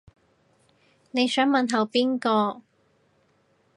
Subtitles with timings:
[1.11, 2.63] 你想問候邊個